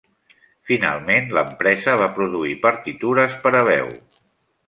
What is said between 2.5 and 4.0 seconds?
partitures per a veu.